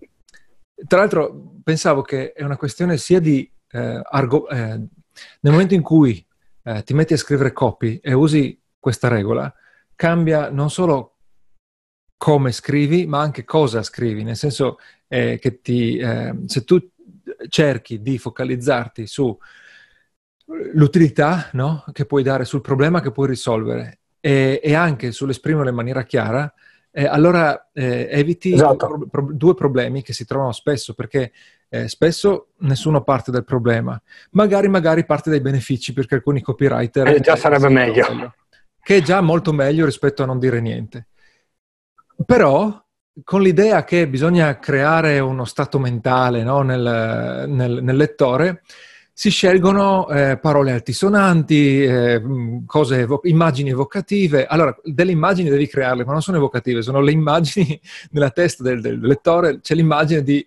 tra 0.86 0.98
l'altro, 0.98 1.60
pensavo 1.62 2.02
che 2.02 2.32
è 2.32 2.42
una 2.42 2.56
questione 2.56 2.96
sia 2.96 3.20
di... 3.20 3.50
Eh, 3.72 4.00
argo- 4.02 4.48
eh, 4.48 4.56
nel 5.40 5.52
momento 5.52 5.74
in 5.74 5.82
cui 5.82 6.24
eh, 6.64 6.82
ti 6.82 6.94
metti 6.94 7.12
a 7.14 7.18
scrivere 7.18 7.52
copy 7.52 8.00
e 8.02 8.12
usi 8.12 8.60
questa 8.78 9.08
regola, 9.08 9.52
cambia 9.94 10.50
non 10.50 10.70
solo 10.70 11.16
come 12.16 12.52
scrivi, 12.52 13.06
ma 13.06 13.20
anche 13.20 13.44
cosa 13.44 13.82
scrivi, 13.82 14.22
nel 14.24 14.36
senso 14.36 14.78
eh, 15.08 15.38
che 15.40 15.60
ti, 15.60 15.96
eh, 15.96 16.34
se 16.46 16.64
tu 16.64 16.78
cerchi 17.48 18.02
di 18.02 18.18
focalizzarti 18.18 19.06
sull'utilità 20.46 21.48
no? 21.52 21.84
che 21.92 22.04
puoi 22.04 22.22
dare 22.22 22.44
sul 22.44 22.60
problema 22.60 23.00
che 23.00 23.10
puoi 23.10 23.28
risolvere 23.28 24.00
e, 24.20 24.60
e 24.62 24.74
anche 24.74 25.12
sull'esprimere 25.12 25.70
in 25.70 25.74
maniera 25.74 26.02
chiara, 26.02 26.52
eh, 26.92 27.06
allora 27.06 27.70
eh, 27.72 28.08
eviti 28.10 28.52
esatto. 28.52 29.06
pro- 29.10 29.28
due 29.32 29.54
problemi 29.54 30.02
che 30.02 30.12
si 30.12 30.24
trovano 30.24 30.52
spesso, 30.52 30.94
perché 30.94 31.32
eh, 31.68 31.88
spesso 31.88 32.48
nessuno 32.58 33.02
parte 33.02 33.30
del 33.30 33.44
problema, 33.44 34.00
magari, 34.32 34.68
magari 34.68 35.04
parte 35.04 35.30
dai 35.30 35.40
benefici 35.40 35.92
perché 35.92 36.16
alcuni 36.16 36.42
copywriter... 36.42 37.06
Eh, 37.08 37.20
già 37.20 37.36
sarebbe 37.36 37.68
meglio. 37.68 38.06
meglio. 38.08 38.34
Che 38.82 38.96
è 38.96 39.02
già 39.02 39.20
molto 39.20 39.52
meglio 39.52 39.84
rispetto 39.84 40.22
a 40.22 40.26
non 40.26 40.38
dire 40.38 40.60
niente. 40.60 41.08
Però 42.26 42.84
con 43.24 43.42
l'idea 43.42 43.84
che 43.84 44.08
bisogna 44.08 44.58
creare 44.58 45.18
uno 45.20 45.44
stato 45.44 45.78
mentale 45.78 46.42
no, 46.42 46.62
nel, 46.62 47.44
nel, 47.48 47.82
nel, 47.82 47.96
lettore, 47.96 48.62
si 49.12 49.30
scelgono 49.30 50.08
eh, 50.08 50.38
parole 50.38 50.72
altisonanti, 50.72 51.84
eh, 51.84 52.22
cose 52.66 53.00
evo- 53.00 53.20
immagini 53.24 53.70
evocative. 53.70 54.46
Allora, 54.46 54.74
delle 54.82 55.12
immagini 55.12 55.48
devi 55.48 55.66
crearle, 55.66 56.04
ma 56.04 56.12
non 56.12 56.22
sono 56.22 56.36
evocative, 56.36 56.82
sono 56.82 57.00
le 57.00 57.12
immagini 57.12 57.80
nella 58.10 58.30
testa 58.30 58.62
del, 58.62 58.80
del 58.80 59.00
lettore, 59.00 59.60
c'è 59.60 59.74
l'immagine 59.74 60.22
di 60.22 60.46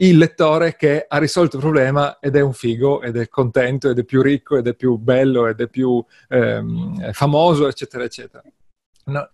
il 0.00 0.16
lettore 0.16 0.76
che 0.76 1.04
ha 1.06 1.18
risolto 1.18 1.56
il 1.56 1.62
problema 1.62 2.18
ed 2.20 2.34
è 2.34 2.40
un 2.40 2.54
figo 2.54 3.02
ed 3.02 3.16
è 3.16 3.28
contento 3.28 3.90
ed 3.90 3.98
è 3.98 4.04
più 4.04 4.22
ricco 4.22 4.56
ed 4.56 4.66
è 4.66 4.74
più 4.74 4.96
bello 4.96 5.46
ed 5.46 5.60
è 5.60 5.68
più 5.68 6.02
ehm, 6.28 7.12
famoso, 7.12 7.68
eccetera, 7.68 8.04
eccetera. 8.04 8.42
No. 9.04 9.28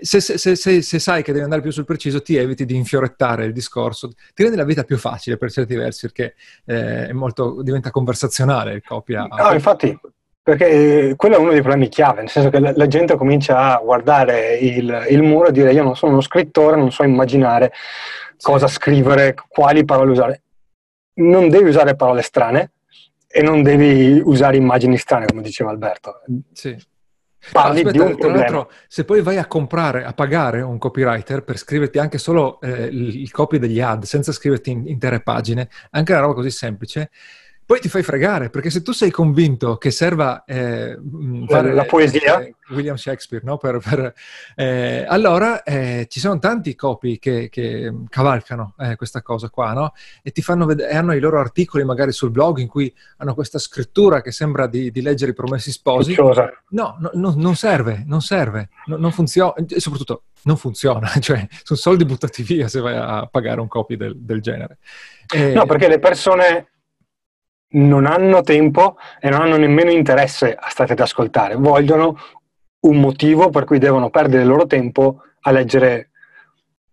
Se, 0.00 0.20
se, 0.20 0.38
se, 0.38 0.82
se, 0.82 0.98
sai 0.98 1.22
che 1.22 1.32
devi 1.32 1.42
andare 1.42 1.60
più 1.60 1.72
sul 1.72 1.84
preciso, 1.84 2.22
ti 2.22 2.36
eviti 2.36 2.64
di 2.64 2.76
infiorettare 2.76 3.44
il 3.44 3.52
discorso, 3.52 4.10
ti 4.32 4.42
rende 4.42 4.56
la 4.56 4.64
vita 4.64 4.84
più 4.84 4.96
facile 4.96 5.36
per 5.36 5.50
certi 5.50 5.74
versi 5.74 6.06
perché 6.06 6.34
eh, 6.66 7.12
molto, 7.12 7.62
diventa 7.62 7.90
conversazionale 7.90 8.74
il 8.74 8.82
copia. 8.84 9.26
No, 9.26 9.52
infatti, 9.52 9.98
perché 10.42 11.10
eh, 11.10 11.16
quello 11.16 11.36
è 11.36 11.38
uno 11.38 11.52
dei 11.52 11.60
problemi 11.60 11.88
chiave, 11.88 12.20
nel 12.20 12.30
senso 12.30 12.50
che 12.50 12.58
la, 12.58 12.72
la 12.74 12.86
gente 12.86 13.16
comincia 13.16 13.76
a 13.76 13.80
guardare 13.82 14.56
il, 14.56 15.06
il, 15.10 15.22
muro 15.22 15.48
e 15.48 15.52
dire 15.52 15.72
io 15.72 15.82
non 15.82 15.96
sono 15.96 16.12
uno 16.12 16.20
scrittore, 16.20 16.76
non 16.76 16.90
so 16.90 17.04
immaginare 17.04 17.72
cosa 18.40 18.66
scrivere, 18.66 19.34
quali 19.48 19.84
parole 19.84 20.10
usare. 20.10 20.42
Non 21.14 21.48
devi 21.48 21.68
usare 21.68 21.94
parole 21.94 22.22
strane 22.22 22.72
e 23.28 23.42
non 23.42 23.62
devi 23.62 24.20
usare 24.24 24.56
immagini 24.56 24.96
strane, 24.96 25.26
come 25.26 25.42
diceva 25.42 25.70
Alberto. 25.70 26.22
Sì. 26.52 26.76
Parli 27.50 27.80
Aspetta, 27.80 28.04
di 28.04 28.10
un 28.10 28.16
problema. 28.16 28.66
Se 28.86 29.04
poi 29.04 29.20
vai 29.20 29.38
a 29.38 29.46
comprare, 29.46 30.04
a 30.04 30.12
pagare 30.12 30.62
un 30.62 30.78
copywriter 30.78 31.42
per 31.42 31.58
scriverti 31.58 31.98
anche 31.98 32.18
solo 32.18 32.60
eh, 32.60 32.84
il, 32.84 33.30
copy 33.32 33.58
degli 33.58 33.80
ad, 33.80 34.04
senza 34.04 34.30
scriverti 34.30 34.70
in, 34.70 34.86
intere 34.86 35.20
pagine, 35.20 35.68
anche 35.90 36.12
una 36.12 36.20
roba 36.20 36.34
così 36.34 36.50
semplice, 36.50 37.10
poi 37.72 37.80
ti 37.80 37.88
fai 37.88 38.02
fregare, 38.02 38.50
perché 38.50 38.68
se 38.68 38.82
tu 38.82 38.92
sei 38.92 39.10
convinto 39.10 39.78
che 39.78 39.90
serva 39.90 40.44
eh, 40.44 40.94
la, 41.48 41.62
la, 41.62 41.84
poesia, 41.86 42.40
eh, 42.40 42.54
William 42.68 42.96
Shakespeare, 42.96 43.42
no? 43.46 43.56
per, 43.56 43.78
per, 43.78 44.12
eh, 44.54 45.06
allora 45.08 45.62
eh, 45.62 46.04
ci 46.10 46.20
sono 46.20 46.38
tanti 46.38 46.74
copy 46.74 47.18
che, 47.18 47.48
che 47.50 47.90
cavalcano 48.10 48.74
eh, 48.78 48.96
questa 48.96 49.22
cosa 49.22 49.48
qua, 49.48 49.72
no? 49.72 49.94
E 50.22 50.32
ti 50.32 50.42
fanno 50.42 50.66
vedere, 50.66 50.92
hanno 50.92 51.14
i 51.14 51.18
loro 51.18 51.40
articoli 51.40 51.82
magari 51.82 52.12
sul 52.12 52.30
blog 52.30 52.58
in 52.58 52.68
cui 52.68 52.94
hanno 53.16 53.32
questa 53.32 53.58
scrittura 53.58 54.20
che 54.20 54.32
sembra 54.32 54.66
di, 54.66 54.90
di 54.90 55.00
leggere 55.00 55.30
i 55.30 55.34
promessi 55.34 55.72
sposi. 55.72 56.14
No, 56.68 56.98
no, 57.00 57.10
no, 57.14 57.32
non 57.34 57.56
serve, 57.56 58.02
non 58.04 58.20
serve, 58.20 58.68
no, 58.84 58.98
non 58.98 59.12
funziona, 59.12 59.54
e 59.66 59.80
soprattutto 59.80 60.24
non 60.42 60.58
funziona, 60.58 61.08
cioè 61.20 61.48
sono 61.62 61.78
soldi 61.78 62.04
buttati 62.04 62.42
via 62.42 62.68
se 62.68 62.80
vai 62.80 62.96
a 62.96 63.26
pagare 63.32 63.62
un 63.62 63.68
copy 63.68 63.96
del, 63.96 64.14
del 64.18 64.42
genere. 64.42 64.76
No, 65.54 65.64
perché 65.64 65.88
le 65.88 65.98
persone 65.98 66.71
non 67.72 68.06
hanno 68.06 68.42
tempo 68.42 68.96
e 69.20 69.28
non 69.28 69.40
hanno 69.40 69.56
nemmeno 69.56 69.90
interesse 69.90 70.54
a 70.54 70.68
stare 70.68 70.92
ad 70.92 71.00
ascoltare, 71.00 71.54
vogliono 71.56 72.16
un 72.80 73.00
motivo 73.00 73.50
per 73.50 73.64
cui 73.64 73.78
devono 73.78 74.10
perdere 74.10 74.42
il 74.42 74.48
loro 74.48 74.66
tempo 74.66 75.22
a 75.40 75.50
leggere 75.50 76.10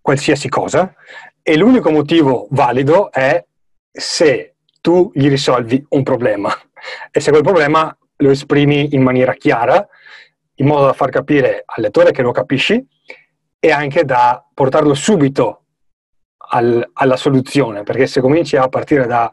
qualsiasi 0.02 0.50
cosa 0.50 0.94
e 1.42 1.58
l'unico 1.58 1.92
motivo 1.92 2.48
valido 2.52 3.12
è 3.12 3.44
se 3.92 4.56
tu 4.82 5.12
gli 5.14 5.28
risolvi 5.28 5.84
un 5.90 6.04
problema. 6.04 6.54
E 7.12 7.20
se 7.20 7.32
quel 7.32 7.44
problema 7.44 7.96
lo 8.18 8.30
esprimi 8.30 8.94
in 8.94 9.02
maniera 9.02 9.34
chiara, 9.34 9.86
in 10.56 10.68
modo 10.68 10.86
da 10.86 10.94
far 10.94 11.10
capire 11.10 11.64
al 11.66 11.84
lettore 11.84 12.12
che 12.12 12.22
lo 12.22 12.32
capisci 12.32 12.86
e 13.60 13.72
anche 13.72 14.06
da 14.06 14.46
portarlo 14.54 14.94
subito 14.94 15.59
al, 16.52 16.90
alla 16.94 17.16
soluzione, 17.16 17.84
perché 17.84 18.08
se 18.08 18.22
cominci 18.22 18.56
a 18.56 18.68
partire 18.68 19.06
da 19.06 19.32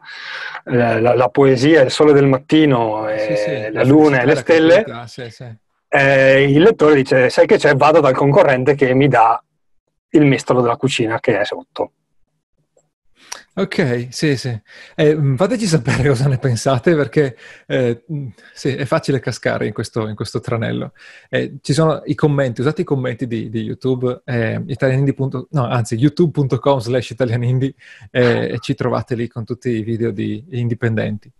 eh, 0.65 1.29
poesia, 1.31 1.81
il 1.81 1.91
sole 1.91 2.13
del 2.13 2.25
mattino, 2.25 3.05
sì, 3.17 3.35
sì, 3.35 3.71
la, 3.71 3.83
luna 3.83 4.21
e 4.21 4.25
le 4.25 4.35
stelle, 4.35 4.85
eh, 5.89 6.43
il 6.43 6.61
lettore 6.61 6.95
dice, 6.95 7.29
sai 7.29 7.45
che 7.45 7.57
c'è, 7.57 7.75
vado 7.75 7.99
dal 7.99 8.15
concorrente 8.15 8.75
che 8.75 8.93
mi 8.93 9.07
dà 9.07 9.41
il 10.09 10.25
mestolo 10.25 10.61
della 10.61 10.77
cucina 10.77 11.19
che 11.19 11.39
è 11.39 11.45
sotto. 11.45 11.91
Ok, 13.59 14.09
sì, 14.11 14.37
sì. 14.37 14.55
Eh, 14.95 15.33
fateci 15.35 15.65
sapere 15.65 16.09
cosa 16.09 16.27
ne 16.27 16.37
pensate 16.37 16.95
perché 16.95 17.35
eh, 17.65 18.03
sì, 18.53 18.75
è 18.75 18.85
facile 18.85 19.19
cascare 19.19 19.65
in 19.65 19.73
questo, 19.73 20.07
in 20.07 20.13
questo 20.13 20.39
tranello. 20.39 20.91
Eh, 21.27 21.57
ci 21.61 21.73
sono 21.73 22.03
i 22.05 22.13
commenti, 22.13 22.61
usate 22.61 22.81
i 22.81 22.83
commenti 22.83 23.25
di, 23.25 23.49
di 23.49 23.61
YouTube, 23.63 24.21
eh, 24.25 24.61
italianindi. 24.67 25.15
no, 25.17 25.65
anzi, 25.65 25.95
youtube.com 25.95 26.77
slash 26.77 27.09
italianindi 27.09 27.73
eh, 28.11 28.51
e 28.51 28.59
ci 28.59 28.75
trovate 28.75 29.15
lì 29.15 29.27
con 29.27 29.43
tutti 29.43 29.69
i 29.69 29.81
video 29.81 30.11
di 30.11 30.45
indipendenti. 30.51 31.31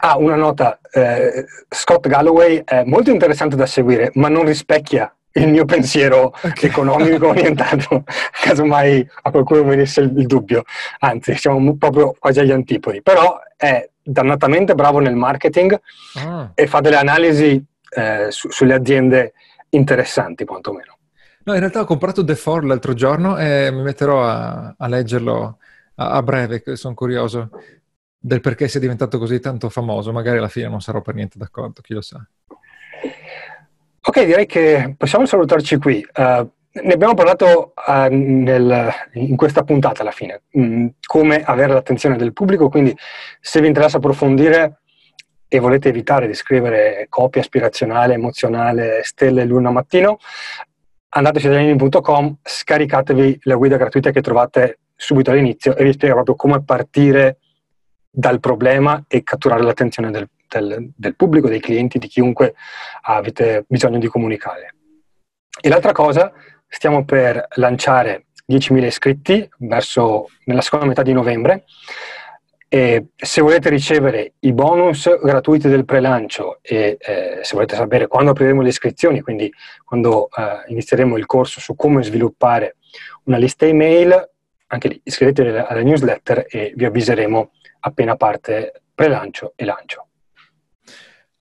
Ah, 0.00 0.16
una 0.18 0.34
nota. 0.34 0.80
Eh, 0.90 1.44
Scott 1.68 2.08
Galloway 2.08 2.62
è 2.64 2.82
molto 2.82 3.12
interessante 3.12 3.54
da 3.54 3.66
seguire, 3.66 4.10
ma 4.14 4.28
non 4.28 4.44
rispecchia 4.44 5.14
il 5.32 5.48
mio 5.48 5.64
pensiero 5.64 6.26
okay. 6.26 6.68
economico 6.68 7.28
orientato, 7.30 8.04
casomai 8.42 9.06
a 9.22 9.30
qualcuno 9.30 9.64
venisse 9.64 10.00
il, 10.00 10.12
il 10.16 10.26
dubbio. 10.26 10.64
Anzi, 11.00 11.36
siamo 11.36 11.76
proprio 11.76 12.14
quasi 12.18 12.40
agli 12.40 12.52
antipodi. 12.52 13.02
Però 13.02 13.38
è 13.56 13.88
dannatamente 14.02 14.74
bravo 14.74 14.98
nel 14.98 15.14
marketing 15.14 15.78
ah. 16.16 16.50
e 16.54 16.66
fa 16.66 16.80
delle 16.80 16.96
analisi 16.96 17.62
eh, 17.90 18.26
su, 18.30 18.50
sulle 18.50 18.74
aziende 18.74 19.34
interessanti, 19.70 20.44
quantomeno. 20.44 20.96
No, 21.42 21.54
in 21.54 21.60
realtà 21.60 21.80
ho 21.80 21.84
comprato 21.84 22.24
The 22.24 22.34
Four 22.34 22.64
l'altro 22.64 22.92
giorno 22.92 23.38
e 23.38 23.70
mi 23.72 23.82
metterò 23.82 24.24
a, 24.24 24.74
a 24.76 24.86
leggerlo 24.88 25.58
a, 25.94 26.10
a 26.10 26.22
breve, 26.22 26.62
sono 26.76 26.94
curioso 26.94 27.50
del 28.18 28.40
perché 28.40 28.68
sia 28.68 28.80
diventato 28.80 29.18
così 29.18 29.40
tanto 29.40 29.70
famoso. 29.70 30.12
Magari 30.12 30.38
alla 30.38 30.48
fine 30.48 30.68
non 30.68 30.80
sarò 30.80 31.00
per 31.00 31.14
niente 31.14 31.38
d'accordo, 31.38 31.80
chi 31.80 31.94
lo 31.94 32.02
sa. 32.02 32.22
Ok, 34.10 34.24
direi 34.24 34.46
che 34.46 34.96
possiamo 34.98 35.24
salutarci 35.24 35.76
qui. 35.76 36.04
Uh, 36.16 36.50
ne 36.82 36.92
abbiamo 36.92 37.14
parlato 37.14 37.74
uh, 37.76 38.08
nel, 38.10 38.90
in 39.12 39.36
questa 39.36 39.62
puntata 39.62 40.02
alla 40.02 40.10
fine, 40.10 40.42
mm, 40.58 40.86
come 41.06 41.44
avere 41.44 41.74
l'attenzione 41.74 42.16
del 42.16 42.32
pubblico, 42.32 42.68
quindi 42.68 42.92
se 43.40 43.60
vi 43.60 43.68
interessa 43.68 43.98
approfondire 43.98 44.80
e 45.46 45.60
volete 45.60 45.90
evitare 45.90 46.26
di 46.26 46.34
scrivere 46.34 47.06
copia 47.08 47.40
aspirazionale, 47.40 48.14
emozionale, 48.14 49.02
stelle 49.04 49.44
luna 49.44 49.70
mattino, 49.70 50.18
andate 51.10 51.38
su 51.38 51.46
italiani.com, 51.46 52.38
scaricatevi 52.42 53.38
la 53.42 53.54
guida 53.54 53.76
gratuita 53.76 54.10
che 54.10 54.22
trovate 54.22 54.80
subito 54.96 55.30
all'inizio 55.30 55.76
e 55.76 55.84
vi 55.84 55.92
spiega 55.92 56.14
proprio 56.14 56.34
come 56.34 56.64
partire 56.64 57.38
dal 58.10 58.40
problema 58.40 59.04
e 59.06 59.22
catturare 59.22 59.62
l'attenzione 59.62 60.10
del, 60.10 60.28
del, 60.58 60.90
del 60.96 61.14
pubblico, 61.14 61.48
dei 61.48 61.60
clienti, 61.60 61.98
di 61.98 62.08
chiunque 62.08 62.54
avete 63.02 63.64
bisogno 63.68 63.98
di 63.98 64.08
comunicare. 64.08 64.74
E 65.60 65.68
l'altra 65.68 65.92
cosa, 65.92 66.32
stiamo 66.66 67.04
per 67.04 67.46
lanciare 67.56 68.26
10.000 68.48 68.84
iscritti 68.84 69.48
verso 69.58 70.28
nella 70.44 70.60
seconda 70.60 70.86
metà 70.86 71.02
di 71.02 71.12
novembre. 71.12 71.64
E 72.72 73.08
se 73.16 73.40
volete 73.40 73.68
ricevere 73.68 74.34
i 74.40 74.52
bonus 74.52 75.18
gratuiti 75.20 75.68
del 75.68 75.84
pre-lancio 75.84 76.60
e 76.62 76.96
eh, 77.00 77.40
se 77.42 77.54
volete 77.54 77.74
sapere 77.74 78.06
quando 78.06 78.30
apriremo 78.30 78.62
le 78.62 78.68
iscrizioni, 78.68 79.22
quindi 79.22 79.52
quando 79.84 80.28
eh, 80.28 80.70
inizieremo 80.70 81.16
il 81.16 81.26
corso 81.26 81.58
su 81.58 81.74
come 81.74 82.04
sviluppare 82.04 82.76
una 83.24 83.38
lista 83.38 83.66
email, 83.66 84.30
anche 84.68 84.88
lì 84.88 85.00
iscrivetevi 85.02 85.58
alla 85.58 85.82
newsletter 85.82 86.46
e 86.48 86.72
vi 86.76 86.84
avviseremo 86.84 87.50
appena 87.80 88.14
parte 88.14 88.82
pre-lancio 88.94 89.54
e 89.56 89.64
lancio. 89.64 90.09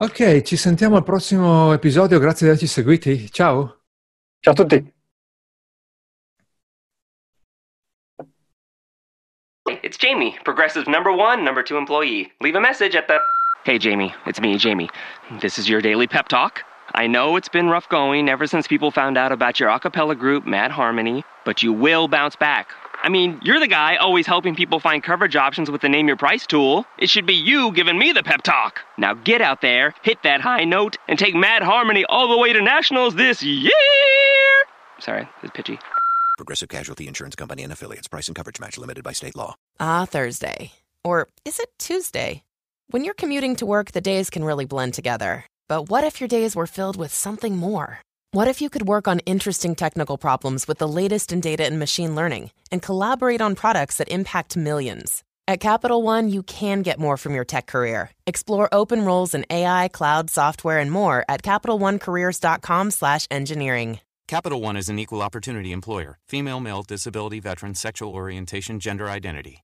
Ok, 0.01 0.43
ci 0.43 0.55
sentiamo 0.55 0.95
al 0.95 1.03
prossimo 1.03 1.73
episodio, 1.73 2.19
grazie 2.19 2.45
di 2.45 2.53
averci 2.53 2.67
seguiti. 2.67 3.29
Ciao. 3.29 3.81
Ciao 4.39 4.53
a 4.53 4.55
tutti. 4.55 4.93
It's 9.83 9.97
Jamie, 9.97 10.39
Progressive 10.45 10.87
number 10.87 11.11
one, 11.11 11.43
number 11.43 11.61
two 11.61 11.75
employee. 11.77 12.31
Leave 12.39 12.55
a 12.55 12.61
message 12.61 12.95
at 12.95 13.07
the. 13.07 13.19
Hey, 13.65 13.77
Jamie, 13.77 14.13
it's 14.25 14.39
me, 14.39 14.57
Jamie. 14.57 14.89
This 15.41 15.57
is 15.57 15.67
your 15.67 15.81
daily 15.81 16.07
pep 16.07 16.29
talk. 16.29 16.63
I 16.95 17.05
know 17.05 17.35
it's 17.35 17.49
been 17.49 17.67
rough 17.67 17.89
going 17.89 18.29
ever 18.29 18.47
since 18.47 18.69
people 18.69 18.91
found 18.91 19.17
out 19.17 19.33
about 19.33 19.59
your 19.59 19.69
a 19.69 19.79
cappella 19.81 20.15
group, 20.15 20.45
Mad 20.47 20.71
Harmony, 20.71 21.25
but 21.43 21.61
you 21.61 21.73
will 21.73 22.07
bounce 22.07 22.37
back. 22.37 22.69
I 23.01 23.07
mean, 23.07 23.39
you're 23.43 23.61
the 23.61 23.67
guy 23.67 23.95
always 23.95 24.27
helping 24.27 24.55
people 24.55 24.79
find 24.81 25.01
coverage 25.01 25.35
options 25.37 25.71
with 25.71 25.79
the 25.81 25.87
Name 25.87 26.07
Your 26.07 26.17
Price 26.17 26.45
tool. 26.45 26.85
It 26.97 27.09
should 27.09 27.25
be 27.25 27.33
you 27.33 27.71
giving 27.71 27.97
me 27.97 28.11
the 28.11 28.23
pep 28.23 28.41
talk. 28.43 28.81
Now 28.97 29.13
get 29.13 29.41
out 29.41 29.61
there, 29.61 29.93
hit 30.01 30.21
that 30.23 30.41
high 30.41 30.65
note, 30.65 30.97
and 31.07 31.17
take 31.17 31.33
Mad 31.33 31.63
Harmony 31.63 32.03
all 32.09 32.27
the 32.27 32.37
way 32.37 32.51
to 32.51 32.61
nationals 32.61 33.15
this 33.15 33.41
year! 33.41 33.71
Sorry, 34.99 35.29
it's 35.41 35.53
pitchy. 35.53 35.79
Progressive 36.37 36.67
Casualty 36.67 37.07
Insurance 37.07 37.35
Company 37.35 37.63
and 37.63 37.71
Affiliates. 37.71 38.07
Price 38.09 38.27
and 38.27 38.35
coverage 38.35 38.59
match 38.59 38.77
limited 38.77 39.03
by 39.03 39.13
state 39.13 39.35
law. 39.35 39.55
Ah, 39.79 40.05
Thursday. 40.05 40.73
Or 41.03 41.29
is 41.45 41.59
it 41.59 41.69
Tuesday? 41.79 42.43
When 42.89 43.05
you're 43.05 43.13
commuting 43.13 43.55
to 43.57 43.65
work, 43.65 43.93
the 43.93 44.01
days 44.01 44.29
can 44.29 44.43
really 44.43 44.65
blend 44.65 44.93
together. 44.93 45.45
But 45.69 45.89
what 45.89 46.03
if 46.03 46.19
your 46.19 46.27
days 46.27 46.55
were 46.55 46.67
filled 46.67 46.97
with 46.97 47.13
something 47.13 47.55
more? 47.55 47.99
What 48.31 48.47
if 48.47 48.61
you 48.61 48.69
could 48.69 48.87
work 48.87 49.07
on 49.07 49.17
interesting 49.25 49.73
technical 49.73 50.15
problems 50.15 50.67
with 50.67 50.77
the 50.77 50.87
latest 50.87 51.33
in 51.33 51.39
data 51.39 51.65
and 51.65 51.79
machine 51.79 52.13
learning 52.13 52.51
and 52.71 52.79
collaborate 52.79 53.41
on 53.41 53.55
products 53.55 53.97
that 53.97 54.07
impact 54.09 54.55
millions? 54.55 55.23
At 55.47 55.59
Capital 55.59 56.03
One, 56.03 56.29
you 56.29 56.43
can 56.43 56.83
get 56.83 56.99
more 56.99 57.17
from 57.17 57.33
your 57.33 57.43
tech 57.43 57.65
career. 57.65 58.11
Explore 58.27 58.69
open 58.71 59.03
roles 59.03 59.33
in 59.33 59.47
AI, 59.49 59.87
cloud, 59.87 60.29
software, 60.29 60.77
and 60.77 60.91
more 60.91 61.25
at 61.27 61.41
CapitalOneCareers.com/engineering. 61.41 63.99
Capital 64.27 64.61
One 64.61 64.77
is 64.77 64.89
an 64.89 64.99
equal 64.99 65.23
opportunity 65.23 65.71
employer. 65.71 66.19
Female, 66.27 66.59
male, 66.59 66.83
disability, 66.83 67.39
veteran, 67.39 67.73
sexual 67.73 68.13
orientation, 68.13 68.79
gender 68.79 69.09
identity. 69.09 69.63